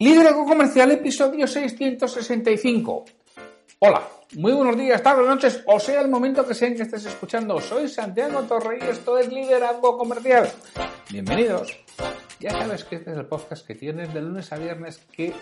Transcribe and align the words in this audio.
Liderazgo 0.00 0.46
Comercial, 0.46 0.90
episodio 0.92 1.46
665. 1.46 3.04
Hola, 3.80 4.02
muy 4.38 4.54
buenos 4.54 4.74
días, 4.78 5.02
tardes, 5.02 5.26
noches, 5.26 5.62
o 5.66 5.78
sea 5.78 6.00
el 6.00 6.08
momento 6.08 6.46
que 6.46 6.54
sea 6.54 6.68
en 6.68 6.76
que 6.76 6.84
estés 6.84 7.04
escuchando. 7.04 7.60
Soy 7.60 7.86
Santiago 7.86 8.40
Torre 8.44 8.78
y 8.80 8.84
esto 8.84 9.18
es 9.18 9.30
Liderazgo 9.30 9.98
Comercial. 9.98 10.50
Bienvenidos. 11.10 11.78
Ya 12.38 12.52
sabes 12.52 12.84
que 12.84 12.96
este 12.96 13.10
es 13.10 13.18
el 13.18 13.26
podcast 13.26 13.66
que 13.66 13.74
tienes 13.74 14.14
de 14.14 14.22
lunes 14.22 14.50
a 14.54 14.56
viernes 14.56 15.06
que 15.12 15.34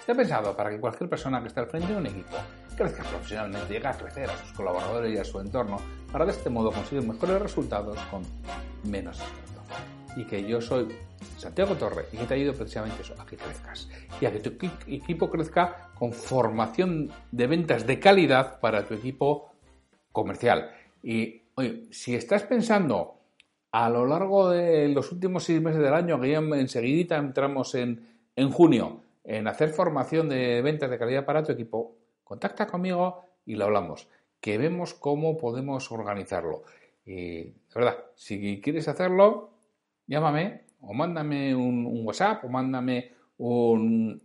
está 0.00 0.14
pensado 0.14 0.54
para 0.54 0.68
que 0.68 0.78
cualquier 0.78 1.08
persona 1.08 1.40
que 1.40 1.48
esté 1.48 1.60
al 1.60 1.68
frente 1.68 1.90
de 1.90 1.96
un 1.96 2.06
equipo 2.06 2.36
crezca 2.76 3.04
profesionalmente, 3.04 3.72
llegue 3.72 3.88
a 3.88 3.96
crecer 3.96 4.28
a 4.28 4.36
sus 4.36 4.52
colaboradores 4.52 5.14
y 5.14 5.16
a 5.16 5.24
su 5.24 5.40
entorno 5.40 5.78
para 6.12 6.26
de 6.26 6.32
este 6.32 6.50
modo 6.50 6.70
conseguir 6.70 7.08
mejores 7.08 7.40
resultados 7.40 7.98
con 8.10 8.22
menos 8.82 9.16
esfuerzo. 9.16 9.62
Y 10.14 10.26
que 10.26 10.44
yo 10.44 10.60
soy 10.60 10.94
Santiago 11.36 11.74
Torre 11.74 12.06
y 12.12 12.16
que 12.16 12.24
te 12.24 12.34
ayudo 12.34 12.54
precisamente 12.54 13.02
eso, 13.02 13.14
a 13.18 13.26
que 13.26 13.36
crezcas 13.36 13.88
y 14.20 14.26
a 14.26 14.32
que 14.32 14.40
tu 14.40 14.50
equipo 14.86 15.30
crezca 15.30 15.90
con 15.94 16.12
formación 16.12 17.10
de 17.30 17.46
ventas 17.46 17.86
de 17.86 18.00
calidad 18.00 18.60
para 18.60 18.86
tu 18.86 18.94
equipo 18.94 19.52
comercial. 20.12 20.70
Y 21.02 21.42
oye, 21.56 21.86
si 21.90 22.14
estás 22.14 22.44
pensando 22.44 23.20
a 23.72 23.90
lo 23.90 24.06
largo 24.06 24.50
de 24.50 24.88
los 24.88 25.10
últimos 25.12 25.44
seis 25.44 25.60
meses 25.60 25.80
del 25.80 25.94
año, 25.94 26.20
que 26.20 26.30
ya 26.30 26.38
enseguida 26.38 27.16
entramos 27.16 27.74
en, 27.74 28.06
en 28.36 28.50
junio, 28.50 29.00
en 29.24 29.48
hacer 29.48 29.70
formación 29.70 30.28
de 30.28 30.62
ventas 30.62 30.90
de 30.90 30.98
calidad 30.98 31.24
para 31.24 31.42
tu 31.42 31.52
equipo, 31.52 31.96
contacta 32.22 32.66
conmigo 32.66 33.24
y 33.44 33.56
lo 33.56 33.64
hablamos, 33.64 34.08
que 34.40 34.58
vemos 34.58 34.94
cómo 34.94 35.36
podemos 35.36 35.90
organizarlo. 35.90 36.62
Y 37.04 37.44
de 37.44 37.54
verdad, 37.74 37.96
si 38.14 38.60
quieres 38.60 38.88
hacerlo, 38.88 39.50
llámame 40.06 40.63
o 40.86 40.94
mándame 40.94 41.54
un, 41.54 42.04
WhatsApp 42.04 42.44
o 42.44 42.48
mándame 42.48 43.12
un, 43.38 44.22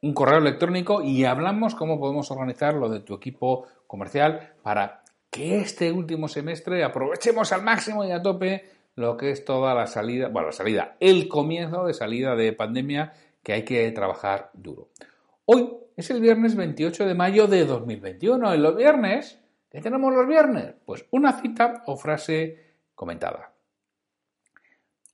un 0.00 0.14
correo 0.14 0.38
electrónico 0.38 1.02
y 1.02 1.24
hablamos 1.24 1.74
cómo 1.74 1.98
podemos 1.98 2.30
organizar 2.30 2.74
lo 2.74 2.88
de 2.88 3.00
tu 3.00 3.14
equipo 3.14 3.66
comercial 3.86 4.54
para 4.62 5.02
que 5.30 5.58
este 5.58 5.92
último 5.92 6.28
semestre 6.28 6.84
aprovechemos 6.84 7.52
al 7.52 7.62
máximo 7.62 8.04
y 8.04 8.10
a 8.10 8.20
tope 8.20 8.64
lo 8.94 9.16
que 9.16 9.30
es 9.30 9.44
toda 9.44 9.74
la 9.74 9.86
salida, 9.86 10.28
bueno, 10.28 10.48
la 10.48 10.52
salida, 10.52 10.96
el 11.00 11.28
comienzo 11.28 11.86
de 11.86 11.94
salida 11.94 12.36
de 12.36 12.52
pandemia 12.52 13.12
que 13.42 13.54
hay 13.54 13.64
que 13.64 13.90
trabajar 13.92 14.50
duro. 14.52 14.90
Hoy 15.44 15.70
es 15.96 16.10
el 16.10 16.20
viernes 16.20 16.56
28 16.56 17.06
de 17.06 17.14
mayo 17.14 17.46
de 17.46 17.64
2021. 17.64 18.52
En 18.52 18.62
los 18.62 18.76
viernes, 18.76 19.40
¿qué 19.70 19.80
tenemos 19.80 20.14
los 20.14 20.26
viernes? 20.26 20.74
Pues 20.84 21.06
una 21.10 21.40
cita 21.40 21.82
o 21.86 21.96
frase 21.96 22.74
comentada. 22.94 23.52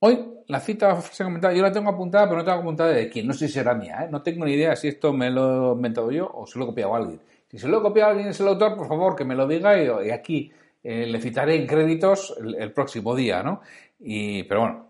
Hoy 0.01 0.17
la 0.47 0.59
cita 0.61 0.95
frase 0.95 1.23
comentada 1.23 1.53
yo 1.53 1.61
la 1.61 1.71
tengo 1.71 1.89
apuntada, 1.89 2.25
pero 2.25 2.37
no 2.37 2.45
tengo 2.45 2.59
apuntada 2.59 2.91
de 2.91 3.09
quién. 3.09 3.27
No 3.27 3.33
sé 3.33 3.47
si 3.47 3.55
será 3.55 3.73
mía, 3.75 4.05
¿eh? 4.05 4.07
No 4.09 4.21
tengo 4.21 4.45
ni 4.45 4.53
idea 4.53 4.75
si 4.75 4.87
esto 4.87 5.13
me 5.13 5.29
lo 5.29 5.71
he 5.71 5.75
inventado 5.75 6.11
yo 6.11 6.29
o 6.33 6.47
se 6.47 6.57
lo 6.57 6.65
he 6.65 6.67
copiado 6.69 6.95
a 6.95 6.97
alguien. 6.97 7.19
Si 7.51 7.59
se 7.59 7.67
lo 7.67 7.79
he 7.79 7.81
copiado 7.81 8.09
a 8.09 8.11
alguien 8.11 8.29
es 8.29 8.39
el 8.39 8.47
autor, 8.47 8.75
por 8.77 8.87
favor, 8.87 9.15
que 9.15 9.25
me 9.25 9.35
lo 9.35 9.47
diga 9.47 9.81
y, 9.81 10.09
aquí 10.09 10.51
eh, 10.83 11.05
le 11.05 11.19
citaré 11.19 11.55
en 11.55 11.67
créditos 11.67 12.35
el, 12.39 12.71
próximo 12.71 13.15
día, 13.15 13.43
¿no? 13.43 13.61
Y, 13.99 14.43
pero 14.43 14.61
bueno, 14.61 14.87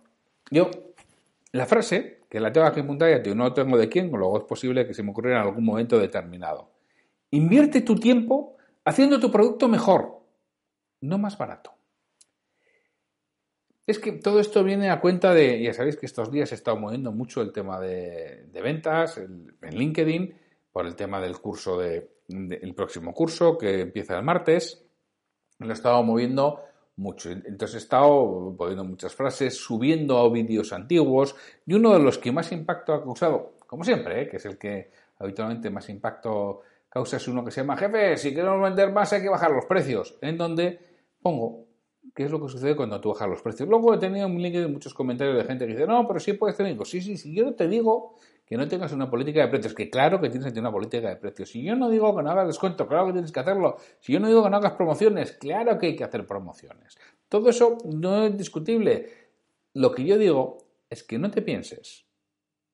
yo, 0.51 0.69
la 1.53 1.65
frase, 1.65 2.19
que 2.29 2.39
la 2.39 2.53
tengo 2.53 2.67
aquí 2.67 2.81
apuntada, 2.81 3.11
ya 3.23 3.33
no 3.33 3.51
tengo 3.53 3.77
de 3.77 3.89
quién, 3.89 4.11
luego 4.11 4.37
es 4.37 4.43
posible 4.43 4.85
que 4.85 4.93
se 4.93 5.01
me 5.01 5.11
ocurriera 5.11 5.41
en 5.41 5.47
algún 5.47 5.65
momento 5.65 5.97
determinado. 5.97 6.69
Invierte 7.31 7.81
tu 7.81 7.95
tiempo 7.95 8.57
haciendo 8.85 9.19
tu 9.19 9.31
producto 9.31 9.67
mejor, 9.67 10.19
no 11.01 11.17
más 11.17 11.37
barato. 11.37 11.78
Es 13.89 13.97
que 13.97 14.11
todo 14.11 14.39
esto 14.39 14.63
viene 14.63 14.91
a 14.91 15.01
cuenta 15.01 15.33
de, 15.33 15.63
ya 15.63 15.73
sabéis 15.73 15.97
que 15.97 16.05
estos 16.05 16.31
días 16.31 16.49
se 16.49 16.53
está 16.53 16.75
moviendo 16.75 17.11
mucho 17.11 17.41
el 17.41 17.51
tema 17.51 17.79
de, 17.79 18.47
ventas 18.61 19.17
en 19.17 19.57
LinkedIn, 19.63 20.31
por 20.71 20.85
el 20.85 20.95
tema 20.95 21.19
del 21.19 21.39
curso 21.39 21.75
de, 21.79 22.07
el 22.27 22.75
próximo 22.75 23.15
curso 23.15 23.57
que 23.57 23.81
empieza 23.81 24.15
el 24.15 24.23
martes. 24.23 24.85
Lo 25.57 25.71
he 25.71 25.73
estado 25.73 26.03
moviendo 26.03 26.61
mucho. 26.97 27.31
Entonces 27.31 27.73
he 27.73 27.77
estado 27.79 28.53
poniendo 28.55 28.83
muchas 28.83 29.15
frases, 29.15 29.57
subiendo 29.57 30.29
vídeos 30.29 30.71
antiguos 30.71 31.35
y 31.65 31.73
uno 31.73 31.91
de 31.93 31.99
los 31.99 32.19
que 32.19 32.31
más 32.31 32.51
impacto 32.51 32.93
ha 32.93 33.03
causado, 33.03 33.55
como 33.65 33.83
siempre, 33.83 34.21
¿eh? 34.21 34.29
que 34.29 34.37
es 34.37 34.45
el 34.45 34.59
que 34.59 34.91
habitualmente 35.17 35.71
más 35.71 35.89
impacto 35.89 36.61
causa, 36.87 37.17
es 37.17 37.27
uno 37.27 37.43
que 37.43 37.49
se 37.49 37.61
llama 37.61 37.75
Jefe, 37.75 38.17
si 38.17 38.35
queremos 38.35 38.61
vender 38.61 38.91
más 38.91 39.11
hay 39.13 39.23
que 39.23 39.29
bajar 39.29 39.49
los 39.49 39.65
precios, 39.65 40.15
en 40.21 40.37
donde 40.37 40.79
pongo 41.23 41.68
qué 42.13 42.23
es 42.23 42.31
lo 42.31 42.41
que 42.41 42.49
sucede 42.49 42.75
cuando 42.75 42.99
tú 42.99 43.09
bajas 43.09 43.29
los 43.29 43.41
precios. 43.41 43.67
Luego 43.67 43.93
he 43.93 43.97
tenido 43.97 44.27
un 44.27 44.41
link 44.41 44.55
de 44.55 44.67
muchos 44.67 44.93
comentarios 44.93 45.37
de 45.37 45.43
gente 45.43 45.65
que 45.65 45.73
dice, 45.73 45.87
no, 45.87 46.07
pero 46.07 46.19
sí 46.19 46.33
puedes 46.33 46.57
tener. 46.57 46.77
sí, 46.85 47.01
sí, 47.01 47.17
sí, 47.17 47.33
yo 47.33 47.53
te 47.55 47.67
digo 47.67 48.15
que 48.45 48.57
no 48.57 48.67
tengas 48.67 48.91
una 48.93 49.09
política 49.09 49.41
de 49.41 49.47
precios, 49.47 49.75
que 49.75 49.89
claro 49.89 50.19
que 50.19 50.29
tienes 50.29 50.45
que 50.45 50.51
tener 50.51 50.63
una 50.63 50.71
política 50.71 51.09
de 51.09 51.15
precios. 51.17 51.51
Si 51.51 51.63
yo 51.63 51.75
no 51.75 51.89
digo 51.89 52.15
que 52.15 52.23
no 52.23 52.31
hagas 52.31 52.47
descuento, 52.47 52.87
claro 52.87 53.07
que 53.07 53.13
tienes 53.13 53.31
que 53.31 53.39
hacerlo. 53.39 53.77
Si 53.99 54.11
yo 54.11 54.19
no 54.19 54.27
digo 54.27 54.43
que 54.43 54.49
no 54.49 54.57
hagas 54.57 54.73
promociones, 54.73 55.33
claro 55.33 55.77
que 55.77 55.87
hay 55.87 55.95
que 55.95 56.03
hacer 56.03 56.25
promociones. 56.25 56.97
Todo 57.27 57.49
eso 57.49 57.77
no 57.85 58.25
es 58.25 58.35
discutible. 58.35 59.29
Lo 59.73 59.91
que 59.91 60.03
yo 60.03 60.17
digo 60.17 60.57
es 60.89 61.03
que 61.03 61.19
no 61.19 61.29
te 61.29 61.43
pienses, 61.43 62.05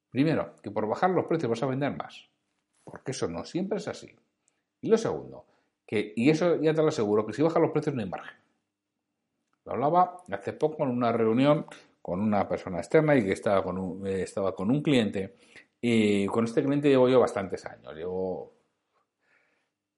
primero, 0.09 0.55
que 0.63 0.71
por 0.71 0.87
bajar 0.87 1.09
los 1.09 1.25
precios 1.25 1.49
vas 1.49 1.63
a 1.63 1.65
vender 1.65 1.93
más, 1.95 2.29
porque 2.85 3.11
eso 3.11 3.27
no 3.27 3.43
siempre 3.43 3.79
es 3.79 3.89
así. 3.89 4.15
Y 4.79 4.87
lo 4.87 4.97
segundo, 4.97 5.45
que, 5.85 6.13
y 6.15 6.29
eso 6.29 6.55
ya 6.61 6.73
te 6.73 6.81
lo 6.81 6.87
aseguro, 6.87 7.25
que 7.25 7.33
si 7.33 7.41
bajas 7.41 7.61
los 7.61 7.71
precios 7.71 7.93
no 7.95 8.01
hay 8.01 8.09
margen. 8.09 8.44
Lo 9.65 9.73
hablaba 9.73 10.17
hace 10.31 10.53
poco 10.53 10.83
en 10.83 10.89
una 10.89 11.11
reunión 11.11 11.65
con 12.01 12.21
una 12.21 12.47
persona 12.47 12.77
externa 12.77 13.15
y 13.15 13.25
que 13.25 13.31
estaba 13.31 13.63
con 13.63 13.79
un, 13.79 14.05
eh, 14.05 14.21
estaba 14.21 14.55
con 14.55 14.69
un 14.69 14.81
cliente. 14.81 15.35
Y 15.81 16.27
con 16.27 16.45
este 16.45 16.63
cliente 16.63 16.87
llevo 16.87 17.09
yo 17.09 17.19
bastantes 17.19 17.65
años. 17.65 17.95
Llevo 17.95 18.53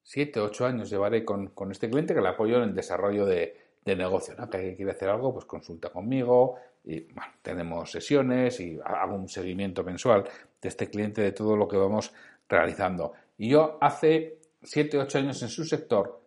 siete, 0.04 0.40
ocho 0.40 0.66
años 0.66 0.90
llevaré 0.90 1.26
con, 1.26 1.52
este 1.70 1.90
cliente 1.90 2.14
que 2.14 2.22
le 2.22 2.30
apoyo 2.30 2.58
en 2.58 2.64
el 2.64 2.76
desarrollo 2.76 3.26
de, 3.26 3.68
negocio. 3.86 4.36
¿no? 4.38 4.50
Que 4.50 4.76
quiere 4.76 4.92
hacer 4.92 5.10
algo, 5.10 5.34
pues 5.34 5.46
consulta 5.46 5.90
conmigo. 5.90 6.56
Y 6.84 7.02
bueno, 7.14 7.34
tenemos 7.42 7.92
sesiones 7.92 8.60
y 8.62 8.80
hago 8.84 9.16
un 9.16 9.28
seguimiento 9.28 9.84
mensual 9.84 10.24
de 10.62 10.70
este 10.70 10.90
cliente 10.90 11.22
de 11.22 11.34
todo 11.34 11.58
lo 11.58 11.68
que 11.68 11.78
vamos 11.78 12.14
realizando. 12.48 13.14
Y 13.38 13.50
yo 13.50 13.78
hace 13.82 14.40
siete, 14.64 14.98
ocho 14.98 15.18
años 15.18 15.42
en 15.42 15.50
su 15.50 15.66
sector 15.66 16.27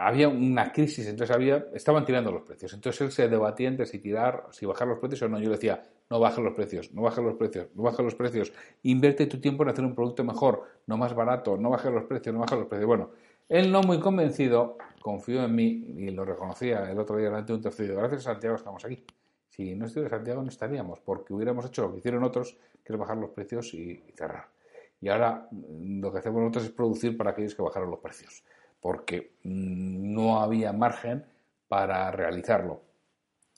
había 0.00 0.28
una 0.28 0.72
crisis, 0.72 1.06
entonces 1.06 1.34
había, 1.34 1.66
estaban 1.74 2.04
tirando 2.04 2.32
los 2.32 2.42
precios. 2.42 2.72
Entonces 2.72 3.00
él 3.02 3.12
se 3.12 3.28
debatía 3.28 3.68
entre 3.68 3.86
si 3.86 3.98
tirar, 3.98 4.46
si 4.50 4.66
bajar 4.66 4.88
los 4.88 4.98
precios 4.98 5.22
o 5.22 5.28
no. 5.28 5.38
Yo 5.38 5.46
le 5.46 5.56
decía, 5.56 5.82
no 6.08 6.18
bajes 6.18 6.42
los 6.42 6.54
precios, 6.54 6.92
no 6.92 7.02
bajes 7.02 7.22
los 7.22 7.34
precios, 7.34 7.68
no 7.74 7.82
bajes 7.82 8.04
los 8.04 8.14
precios. 8.14 8.52
Invierte 8.82 9.26
tu 9.26 9.40
tiempo 9.40 9.62
en 9.62 9.70
hacer 9.70 9.84
un 9.84 9.94
producto 9.94 10.24
mejor, 10.24 10.64
no 10.86 10.96
más 10.96 11.14
barato, 11.14 11.56
no 11.56 11.70
bajes 11.70 11.92
los 11.92 12.04
precios, 12.04 12.34
no 12.34 12.40
bajes 12.40 12.58
los 12.58 12.68
precios. 12.68 12.86
Bueno, 12.86 13.10
él 13.48 13.70
no 13.70 13.82
muy 13.82 14.00
convencido, 14.00 14.78
confió 15.02 15.44
en 15.44 15.54
mí 15.54 15.84
y 15.96 16.10
lo 16.10 16.24
reconocía 16.24 16.90
el 16.90 16.98
otro 16.98 17.16
día 17.16 17.26
delante 17.26 17.52
de 17.52 17.56
un 17.56 17.62
tercero. 17.62 17.96
Gracias 17.96 18.26
a 18.26 18.32
Santiago 18.32 18.56
estamos 18.56 18.84
aquí. 18.84 19.04
Si 19.48 19.74
no 19.74 19.86
estuviera 19.86 20.16
Santiago 20.16 20.42
no 20.42 20.48
estaríamos, 20.48 21.00
porque 21.00 21.34
hubiéramos 21.34 21.66
hecho 21.66 21.82
lo 21.82 21.92
que 21.92 21.98
hicieron 21.98 22.24
otros, 22.24 22.56
que 22.82 22.92
es 22.92 22.98
bajar 22.98 23.18
los 23.18 23.30
precios 23.30 23.74
y 23.74 24.02
cerrar. 24.14 24.48
Y 25.00 25.08
ahora 25.08 25.48
mm, 25.50 26.00
lo 26.00 26.12
que 26.12 26.18
hacemos 26.18 26.40
nosotros 26.40 26.64
es 26.64 26.70
producir 26.70 27.16
para 27.16 27.30
aquellos 27.30 27.54
que 27.54 27.62
bajaron 27.62 27.90
los 27.90 28.00
precios 28.00 28.44
porque 28.80 29.34
no 29.44 30.40
había 30.40 30.72
margen 30.72 31.24
para 31.68 32.10
realizarlo. 32.10 32.82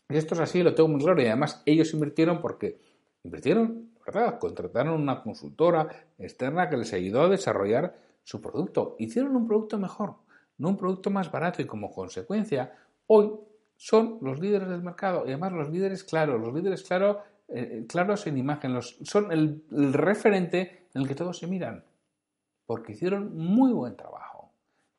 Y 0.08 0.16
esto 0.16 0.34
es 0.34 0.40
así, 0.40 0.62
lo 0.62 0.74
tengo 0.74 0.88
muy 0.88 1.00
claro. 1.00 1.22
Y 1.22 1.26
además 1.26 1.62
ellos 1.64 1.92
invirtieron 1.94 2.40
porque 2.40 2.80
invirtieron, 3.22 3.90
¿verdad? 4.04 4.38
Contrataron 4.38 5.00
una 5.00 5.22
consultora 5.22 5.88
externa 6.18 6.68
que 6.68 6.76
les 6.76 6.92
ayudó 6.92 7.22
a 7.22 7.28
desarrollar 7.28 7.96
su 8.24 8.40
producto. 8.40 8.96
Hicieron 8.98 9.34
un 9.36 9.46
producto 9.46 9.78
mejor, 9.78 10.16
no 10.58 10.68
un 10.68 10.76
producto 10.76 11.10
más 11.10 11.30
barato 11.30 11.62
y 11.62 11.66
como 11.66 11.90
consecuencia 11.90 12.72
hoy 13.06 13.32
son 13.76 14.18
los 14.20 14.38
líderes 14.38 14.68
del 14.68 14.82
mercado 14.82 15.24
y 15.24 15.30
además 15.30 15.52
los 15.52 15.70
líderes 15.70 16.04
claros, 16.04 16.40
los 16.40 16.54
líderes 16.54 16.82
claros, 16.84 17.16
eh, 17.48 17.84
claros 17.88 18.26
en 18.26 18.38
imagen, 18.38 18.80
son 18.80 19.32
el 19.32 19.64
referente 19.92 20.86
en 20.94 21.02
el 21.02 21.08
que 21.08 21.14
todos 21.14 21.38
se 21.38 21.46
miran 21.46 21.84
porque 22.66 22.92
hicieron 22.92 23.36
muy 23.36 23.72
buen 23.72 23.96
trabajo 23.96 24.31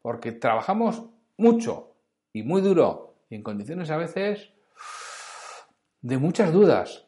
porque 0.03 0.33
trabajamos 0.33 1.05
mucho 1.37 1.95
y 2.33 2.43
muy 2.43 2.61
duro 2.61 3.15
y 3.29 3.35
en 3.35 3.41
condiciones 3.41 3.89
a 3.89 3.97
veces 3.97 4.51
de 6.01 6.17
muchas 6.17 6.51
dudas. 6.51 7.07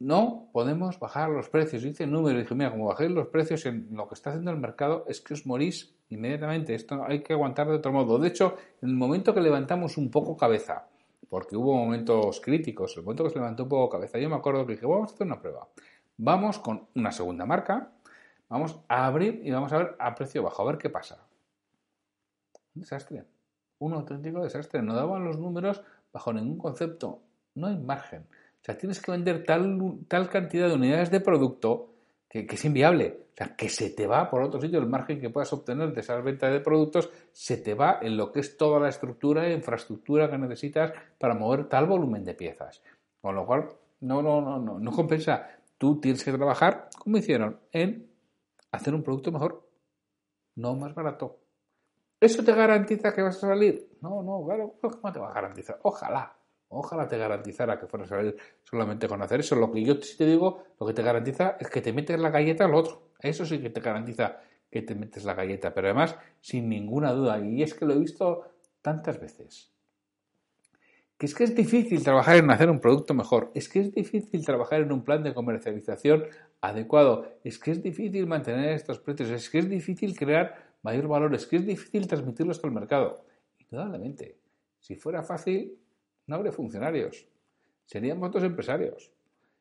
no 0.00 0.48
podemos 0.52 0.98
bajar 0.98 1.30
los 1.30 1.48
precios. 1.48 1.84
Dice 1.84 2.04
el 2.04 2.10
número, 2.10 2.36
dije, 2.36 2.54
mira, 2.56 2.72
como 2.72 2.86
bajéis 2.86 3.12
los 3.12 3.28
precios 3.28 3.64
en 3.66 3.86
lo 3.92 4.08
que 4.08 4.14
está 4.14 4.30
haciendo 4.30 4.50
el 4.50 4.56
mercado, 4.58 5.04
es 5.06 5.20
que 5.20 5.34
os 5.34 5.46
morís 5.46 5.94
inmediatamente. 6.08 6.74
Esto 6.74 7.04
hay 7.06 7.22
que 7.22 7.34
aguantar 7.34 7.68
de 7.68 7.76
otro 7.76 7.92
modo. 7.92 8.18
De 8.18 8.28
hecho, 8.28 8.56
en 8.82 8.90
el 8.90 8.96
momento 8.96 9.32
que 9.32 9.40
levantamos 9.40 9.96
un 9.96 10.10
poco 10.10 10.36
cabeza, 10.36 10.88
porque 11.28 11.56
hubo 11.56 11.76
momentos 11.76 12.40
críticos, 12.40 12.96
el 12.96 13.04
momento 13.04 13.22
que 13.22 13.30
se 13.30 13.36
levantó 13.36 13.62
un 13.62 13.68
poco 13.68 13.88
cabeza, 13.90 14.18
yo 14.18 14.28
me 14.28 14.36
acuerdo 14.36 14.66
que 14.66 14.72
dije, 14.72 14.86
vamos 14.86 15.12
a 15.12 15.14
hacer 15.14 15.26
una 15.28 15.40
prueba. 15.40 15.68
Vamos 16.16 16.58
con 16.58 16.88
una 16.96 17.12
segunda 17.12 17.46
marca, 17.46 17.92
vamos 18.48 18.80
a 18.88 19.06
abrir 19.06 19.40
y 19.44 19.52
vamos 19.52 19.72
a 19.72 19.78
ver 19.78 19.96
a 20.00 20.14
precio 20.16 20.42
bajo, 20.42 20.62
a 20.62 20.66
ver 20.66 20.78
qué 20.78 20.90
pasa. 20.90 21.24
Un 22.74 22.82
desastre. 22.82 23.24
Un 23.78 23.94
auténtico 23.94 24.42
desastre. 24.42 24.82
No 24.82 24.94
daban 24.94 25.24
los 25.24 25.38
números 25.38 25.82
bajo 26.12 26.32
ningún 26.32 26.58
concepto. 26.58 27.22
No 27.54 27.66
hay 27.66 27.76
margen. 27.76 28.22
O 28.22 28.64
sea, 28.64 28.78
tienes 28.78 29.00
que 29.00 29.10
vender 29.10 29.44
tal, 29.44 29.98
tal 30.08 30.28
cantidad 30.28 30.68
de 30.68 30.74
unidades 30.74 31.10
de 31.10 31.20
producto 31.20 31.92
que, 32.28 32.46
es 32.48 32.64
inviable. 32.64 33.26
O 33.32 33.36
sea, 33.36 33.56
que 33.56 33.68
se 33.68 33.90
te 33.90 34.06
va 34.06 34.30
por 34.30 34.42
otro 34.42 34.60
sitio 34.60 34.78
el 34.78 34.86
margen 34.86 35.20
que 35.20 35.30
puedas 35.30 35.52
obtener 35.52 35.92
de 35.92 36.00
esas 36.00 36.22
ventas 36.24 36.52
de 36.52 36.60
productos, 36.60 37.10
se 37.32 37.58
te 37.58 37.74
va 37.74 37.98
en 38.00 38.16
lo 38.16 38.32
que 38.32 38.40
es 38.40 38.56
toda 38.56 38.80
la 38.80 38.88
estructura 38.88 39.46
e 39.46 39.54
infraestructura 39.54 40.30
que 40.30 40.38
necesitas 40.38 40.92
para 41.18 41.34
mover 41.34 41.68
tal 41.68 41.86
volumen 41.86 42.24
de 42.24 42.34
piezas. 42.34 42.82
Con 43.20 43.34
lo 43.34 43.44
cual, 43.44 43.68
no, 44.00 44.22
no, 44.22 44.40
no, 44.40 44.58
no, 44.58 44.78
no 44.78 44.90
compensa. 44.92 45.46
Tú 45.76 46.00
tienes 46.00 46.24
que 46.24 46.32
trabajar, 46.32 46.88
como 46.98 47.18
hicieron, 47.18 47.58
en 47.70 48.08
hacer 48.70 48.94
un 48.94 49.02
producto 49.02 49.30
mejor, 49.30 49.68
no 50.54 50.74
más 50.74 50.94
barato. 50.94 51.41
¿Eso 52.22 52.44
te 52.44 52.54
garantiza 52.54 53.12
que 53.12 53.22
vas 53.22 53.36
a 53.36 53.48
salir? 53.48 53.96
No, 54.00 54.22
no, 54.22 54.44
claro, 54.46 54.74
¿cómo 54.80 55.12
te 55.12 55.18
va 55.18 55.30
a 55.30 55.34
garantizar? 55.34 55.78
Ojalá, 55.82 56.34
Ojalá 56.74 57.06
te 57.06 57.18
garantizara 57.18 57.78
que 57.78 57.86
fuera 57.86 58.06
a 58.06 58.08
salir 58.08 58.34
solamente 58.62 59.06
con 59.06 59.20
hacer 59.20 59.40
eso. 59.40 59.54
Lo 59.56 59.70
que 59.70 59.84
yo 59.84 60.00
sí 60.00 60.16
te 60.16 60.24
digo, 60.24 60.64
lo 60.80 60.86
que 60.86 60.94
te 60.94 61.02
garantiza 61.02 61.58
es 61.60 61.68
que 61.68 61.82
te 61.82 61.92
metes 61.92 62.18
la 62.18 62.30
galleta 62.30 62.64
al 62.64 62.74
otro. 62.74 63.10
Eso 63.20 63.44
sí 63.44 63.60
que 63.60 63.68
te 63.68 63.80
garantiza 63.80 64.38
que 64.70 64.80
te 64.80 64.94
metes 64.94 65.24
la 65.24 65.34
galleta. 65.34 65.74
Pero 65.74 65.88
además, 65.88 66.16
sin 66.40 66.70
ninguna 66.70 67.12
duda, 67.12 67.38
y 67.40 67.62
es 67.62 67.74
que 67.74 67.84
lo 67.84 67.92
he 67.92 67.98
visto 67.98 68.44
tantas 68.80 69.20
veces, 69.20 69.70
que 71.18 71.26
es 71.26 71.34
que 71.34 71.44
es 71.44 71.54
difícil 71.54 72.02
trabajar 72.02 72.38
en 72.38 72.50
hacer 72.50 72.70
un 72.70 72.80
producto 72.80 73.12
mejor, 73.12 73.50
es 73.54 73.68
que 73.68 73.80
es 73.80 73.92
difícil 73.92 74.42
trabajar 74.42 74.80
en 74.80 74.92
un 74.92 75.04
plan 75.04 75.22
de 75.22 75.34
comercialización 75.34 76.24
adecuado, 76.62 77.26
es 77.44 77.58
que 77.58 77.72
es 77.72 77.82
difícil 77.82 78.26
mantener 78.26 78.70
estos 78.70 78.98
precios, 78.98 79.28
es 79.28 79.50
que 79.50 79.58
es 79.58 79.68
difícil 79.68 80.16
crear 80.16 80.71
mayor 80.82 81.08
valor, 81.08 81.34
es 81.34 81.46
que 81.46 81.56
es 81.56 81.66
difícil 81.66 82.06
transmitirlos 82.06 82.62
al 82.64 82.72
mercado. 82.72 83.24
Indudablemente, 83.58 84.36
si 84.78 84.96
fuera 84.96 85.22
fácil, 85.22 85.78
no 86.26 86.36
habría 86.36 86.52
funcionarios. 86.52 87.26
Seríamos 87.86 88.30
todos 88.30 88.44
empresarios. 88.44 89.10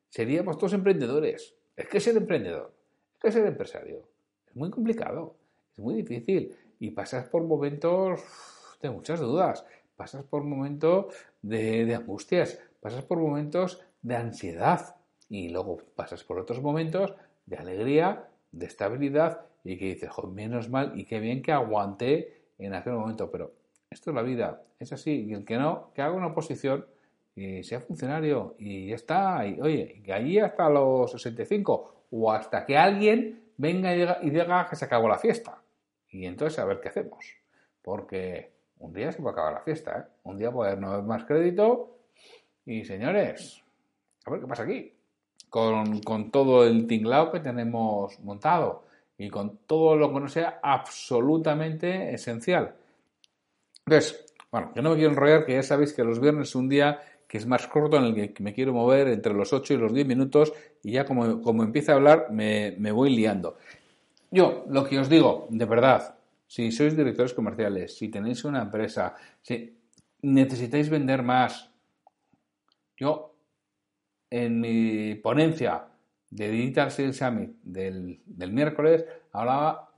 Seríamos 0.09 0.57
todos 0.57 0.73
emprendedores. 0.73 1.55
Es 1.75 1.87
que 1.87 1.99
ser 1.99 2.17
emprendedor, 2.17 2.73
es 3.13 3.19
que 3.19 3.31
ser 3.31 3.45
empresario, 3.45 4.07
es 4.45 4.55
muy 4.55 4.69
complicado, 4.69 5.35
es 5.71 5.79
muy 5.79 5.95
difícil. 5.95 6.53
Y 6.79 6.91
pasas 6.91 7.29
por 7.29 7.43
momentos 7.43 8.21
de 8.81 8.89
muchas 8.89 9.19
dudas, 9.19 9.65
pasas 9.95 10.23
por 10.23 10.43
momentos 10.43 11.13
de, 11.41 11.85
de 11.85 11.95
angustias, 11.95 12.59
pasas 12.81 13.03
por 13.05 13.19
momentos 13.19 13.81
de 14.01 14.15
ansiedad 14.15 14.95
y 15.29 15.49
luego 15.49 15.77
pasas 15.95 16.23
por 16.23 16.39
otros 16.39 16.61
momentos 16.61 17.13
de 17.45 17.57
alegría, 17.57 18.27
de 18.51 18.65
estabilidad 18.65 19.41
y 19.63 19.77
que 19.77 19.85
dices, 19.85 20.09
menos 20.31 20.69
mal 20.69 20.97
y 20.97 21.05
qué 21.05 21.19
bien 21.19 21.41
que 21.41 21.51
aguanté 21.51 22.41
en 22.57 22.73
aquel 22.73 22.93
momento, 22.93 23.29
pero 23.31 23.53
esto 23.89 24.11
es 24.11 24.15
la 24.15 24.21
vida, 24.21 24.63
es 24.79 24.93
así. 24.93 25.25
Y 25.27 25.33
el 25.33 25.45
que 25.45 25.57
no, 25.57 25.91
que 25.93 26.01
haga 26.01 26.13
una 26.13 26.27
oposición 26.27 26.85
y 27.35 27.63
sea 27.63 27.81
funcionario 27.81 28.55
y 28.57 28.87
ya 28.87 28.95
está. 28.95 29.45
Y, 29.45 29.59
oye, 29.61 30.01
que 30.03 30.13
allí 30.13 30.39
hasta 30.39 30.69
los 30.69 31.11
65 31.11 32.05
o 32.11 32.31
hasta 32.31 32.65
que 32.65 32.77
alguien 32.77 33.43
venga 33.57 33.93
y 34.21 34.29
diga, 34.29 34.67
que 34.69 34.75
se 34.75 34.85
acabó 34.85 35.07
la 35.07 35.17
fiesta. 35.17 35.61
Y 36.09 36.25
entonces 36.25 36.59
a 36.59 36.65
ver 36.65 36.79
qué 36.81 36.89
hacemos. 36.89 37.25
Porque 37.81 38.51
un 38.79 38.93
día 38.93 39.11
se 39.11 39.21
puede 39.21 39.33
acabar 39.33 39.53
la 39.53 39.61
fiesta, 39.61 39.99
¿eh? 39.99 40.11
Un 40.23 40.37
día 40.37 40.51
puede 40.51 40.75
no 40.77 40.91
haber 40.91 41.05
más 41.05 41.25
crédito. 41.25 41.97
Y 42.65 42.85
señores, 42.85 43.63
a 44.25 44.31
ver 44.31 44.39
qué 44.41 44.47
pasa 44.47 44.63
aquí. 44.63 44.93
Con, 45.51 45.99
con 45.99 46.31
todo 46.31 46.65
el 46.65 46.87
tinglao 46.87 47.29
que 47.29 47.41
tenemos 47.41 48.17
montado 48.21 48.85
y 49.17 49.29
con 49.29 49.59
todo 49.67 49.97
lo 49.97 50.11
que 50.11 50.19
no 50.21 50.27
sea 50.27 50.59
absolutamente 50.63 52.13
esencial. 52.13 52.73
Entonces, 53.85 54.25
bueno, 54.49 54.71
yo 54.73 54.81
no 54.81 54.91
me 54.91 54.95
quiero 54.95 55.11
enrollar, 55.11 55.45
que 55.45 55.53
ya 55.53 55.61
sabéis 55.61 55.93
que 55.93 56.03
los 56.03 56.19
viernes 56.19 56.47
es 56.47 56.55
un 56.55 56.69
día 56.69 57.01
que 57.27 57.37
es 57.37 57.45
más 57.45 57.67
corto 57.67 57.97
en 57.97 58.05
el 58.05 58.33
que 58.33 58.43
me 58.43 58.53
quiero 58.53 58.73
mover 58.73 59.09
entre 59.09 59.33
los 59.33 59.53
8 59.53 59.73
y 59.73 59.77
los 59.77 59.93
10 59.93 60.07
minutos 60.07 60.53
y 60.83 60.93
ya 60.93 61.05
como, 61.05 61.41
como 61.41 61.63
empieza 61.63 61.91
a 61.91 61.95
hablar 61.95 62.27
me, 62.31 62.75
me 62.79 62.91
voy 62.91 63.15
liando. 63.15 63.57
Yo, 64.31 64.65
lo 64.69 64.85
que 64.85 64.99
os 64.99 65.09
digo, 65.09 65.47
de 65.49 65.65
verdad, 65.65 66.15
si 66.47 66.71
sois 66.71 66.95
directores 66.95 67.33
comerciales, 67.33 67.95
si 67.95 68.09
tenéis 68.09 68.43
una 68.43 68.63
empresa, 68.63 69.15
si 69.41 69.77
necesitáis 70.21 70.89
vender 70.89 71.23
más, 71.23 71.69
yo 72.97 73.30
en 74.31 74.59
mi 74.59 75.13
ponencia 75.15 75.85
de 76.31 76.49
Digital 76.49 76.89
Sales 76.89 77.17
Summit 77.17 77.51
del, 77.61 78.21
del 78.25 78.51
miércoles 78.51 79.05
hablaba, 79.31 79.91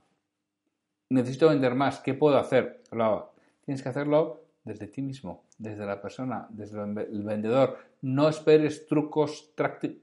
necesito 1.08 1.48
vender 1.48 1.74
más, 1.74 2.00
¿qué 2.00 2.12
puedo 2.12 2.36
hacer? 2.36 2.82
Hablaba, 2.90 3.30
Tienes 3.64 3.82
que 3.82 3.88
hacerlo 3.88 4.42
desde 4.64 4.86
ti 4.88 5.00
mismo, 5.00 5.44
desde 5.58 5.86
la 5.86 6.00
persona, 6.00 6.46
desde 6.50 6.82
el 6.82 7.22
vendedor. 7.22 7.78
No 8.02 8.28
esperes 8.28 8.86
trucos, 8.86 9.52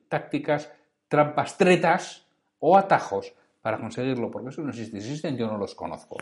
tácticas, 0.10 0.72
trampas, 1.08 1.58
tretas 1.58 2.26
o 2.60 2.78
atajos 2.78 3.34
para 3.62 3.80
conseguirlo, 3.80 4.32
porque 4.32 4.50
eso 4.50 4.62
no 4.62 4.70
existe. 4.70 4.98
Existen, 4.98 5.38
yo 5.38 5.48
no 5.48 5.58
los 5.58 5.76
conozco. 5.76 6.18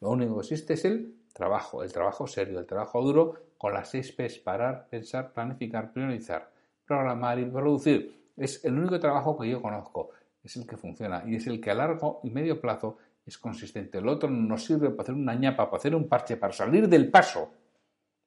Lo 0.00 0.10
único 0.10 0.34
que 0.36 0.40
existe 0.40 0.74
es 0.74 0.84
el 0.84 1.14
trabajo, 1.32 1.84
el 1.84 1.92
trabajo 1.92 2.26
serio, 2.26 2.58
el 2.58 2.66
trabajo 2.66 3.02
duro, 3.02 3.34
con 3.56 3.72
las 3.72 3.90
seis 3.90 4.10
P's, 4.12 4.38
parar, 4.38 4.88
pensar, 4.88 5.32
planificar, 5.32 5.92
priorizar, 5.92 6.50
programar 6.90 7.38
y 7.38 7.44
producir. 7.44 8.32
Es 8.36 8.64
el 8.64 8.76
único 8.76 8.98
trabajo 8.98 9.38
que 9.38 9.48
yo 9.48 9.62
conozco, 9.62 10.10
es 10.42 10.56
el 10.56 10.66
que 10.66 10.76
funciona 10.76 11.22
y 11.24 11.36
es 11.36 11.46
el 11.46 11.60
que 11.60 11.70
a 11.70 11.74
largo 11.74 12.18
y 12.24 12.30
medio 12.30 12.60
plazo 12.60 12.96
es 13.24 13.38
consistente. 13.38 13.98
El 13.98 14.08
otro 14.08 14.28
nos 14.28 14.64
sirve 14.64 14.90
para 14.90 15.02
hacer 15.04 15.14
una 15.14 15.36
ñapa, 15.36 15.66
para 15.66 15.78
hacer 15.78 15.94
un 15.94 16.08
parche, 16.08 16.36
para 16.36 16.52
salir 16.52 16.88
del 16.88 17.08
paso, 17.08 17.48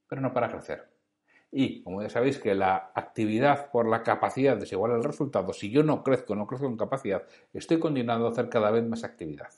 pero 0.07 0.21
no 0.21 0.31
para 0.31 0.49
crecer. 0.49 0.87
Y 1.51 1.83
como 1.83 2.01
ya 2.01 2.09
sabéis 2.09 2.39
que 2.39 2.55
la 2.55 2.91
actividad 2.95 3.69
por 3.69 3.85
la 3.85 4.01
capacidad 4.01 4.55
desiguala 4.55 4.95
el 4.95 5.03
resultado, 5.03 5.51
si 5.51 5.69
yo 5.69 5.83
no 5.83 6.01
crezco, 6.01 6.33
no 6.33 6.47
crezco 6.47 6.67
en 6.67 6.77
capacidad, 6.77 7.23
estoy 7.51 7.79
condenado 7.79 8.27
a 8.27 8.31
hacer 8.31 8.47
cada 8.47 8.71
vez 8.71 8.87
más 8.87 9.03
actividad. 9.03 9.49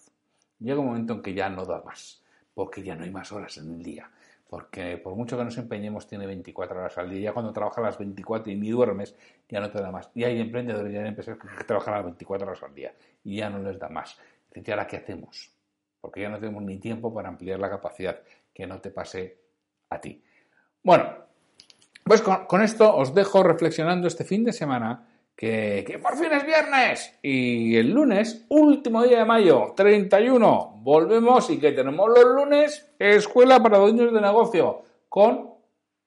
Llega 0.59 0.79
un 0.79 0.87
momento 0.87 1.13
en 1.13 1.21
que 1.21 1.35
ya 1.35 1.47
no 1.47 1.63
da 1.65 1.83
más, 1.83 2.23
porque 2.55 2.81
ya 2.81 2.95
no 2.95 3.03
hay 3.03 3.11
más 3.11 3.31
horas 3.31 3.55
en 3.57 3.71
el 3.71 3.83
día. 3.83 4.09
Porque 4.49 4.97
por 4.97 5.15
mucho 5.15 5.37
que 5.37 5.43
nos 5.43 5.57
empeñemos, 5.57 6.07
tiene 6.07 6.27
24 6.27 6.77
horas 6.77 6.97
al 6.97 7.09
día. 7.09 7.21
Ya 7.21 7.33
cuando 7.33 7.51
trabajas 7.51 7.83
las 7.83 7.97
24 7.97 8.51
y 8.51 8.55
ni 8.55 8.69
duermes, 8.69 9.15
ya 9.49 9.59
no 9.59 9.71
te 9.71 9.81
da 9.81 9.91
más. 9.91 10.09
Y 10.13 10.23
hay 10.23 10.39
emprendedores 10.39 10.93
y 10.93 10.97
hay 10.97 11.07
empresarios 11.07 11.43
que 11.43 11.63
trabajan 11.63 11.95
las 11.95 12.03
24 12.03 12.47
horas 12.47 12.63
al 12.63 12.75
día 12.75 12.93
y 13.23 13.37
ya 13.37 13.49
no 13.49 13.59
les 13.59 13.79
da 13.79 13.89
más. 13.89 14.17
¿Y 14.53 14.71
ahora 14.71 14.87
qué 14.87 14.97
hacemos? 14.97 15.51
Porque 15.99 16.21
ya 16.21 16.29
no 16.29 16.39
tenemos 16.39 16.63
ni 16.63 16.77
tiempo 16.77 17.13
para 17.13 17.29
ampliar 17.29 17.59
la 17.59 17.69
capacidad 17.69 18.19
que 18.53 18.67
no 18.67 18.79
te 18.79 18.91
pase 18.91 19.37
a 19.89 19.99
ti. 19.99 20.23
Bueno, 20.83 21.25
pues 22.03 22.21
con, 22.21 22.61
esto 22.61 22.95
os 22.95 23.13
dejo 23.13 23.43
reflexionando 23.43 24.07
este 24.07 24.23
fin 24.23 24.43
de 24.43 24.53
semana 24.53 25.07
que, 25.35 25.99
por 26.01 26.15
fin 26.15 26.31
es 26.31 26.45
viernes 26.45 27.19
y 27.21 27.75
el 27.75 27.91
lunes, 27.91 28.45
último 28.49 29.03
día 29.03 29.19
de 29.19 29.25
mayo, 29.25 29.73
31, 29.75 30.79
volvemos 30.81 31.49
y 31.49 31.59
que 31.59 31.73
tenemos 31.73 32.09
los 32.09 32.25
lunes 32.35 32.89
Escuela 32.97 33.61
para 33.61 33.77
Dueños 33.77 34.13
de 34.13 34.21
Negocio 34.21 34.83
con 35.09 35.55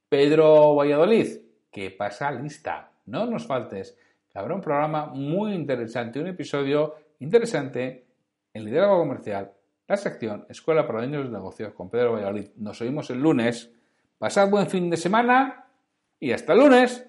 Pedro 0.08 0.74
Valladolid, 0.74 1.26
que 1.70 1.90
pasa 1.90 2.30
lista, 2.30 2.90
no 3.06 3.26
nos 3.26 3.46
faltes, 3.46 3.96
que 4.30 4.38
habrá 4.38 4.54
un 4.54 4.62
programa 4.62 5.06
muy 5.06 5.52
interesante, 5.52 6.20
un 6.20 6.28
episodio 6.28 6.94
interesante 7.20 8.06
en 8.54 8.64
Liderazgo 8.64 8.98
Comercial, 8.98 9.52
la 9.86 9.96
sección 9.96 10.46
Escuela 10.48 10.86
para 10.86 11.00
Dueños 11.00 11.24
de 11.24 11.32
Negocios 11.32 11.72
con 11.72 11.90
Pedro 11.90 12.12
Valladolid. 12.12 12.50
Nos 12.56 12.80
oímos 12.80 13.10
el 13.10 13.20
lunes. 13.20 13.72
Pasad 14.18 14.50
buen 14.50 14.68
fin 14.68 14.90
de 14.90 14.96
semana 14.96 15.66
y 16.20 16.32
hasta 16.32 16.52
el 16.52 16.58
lunes. 16.58 17.08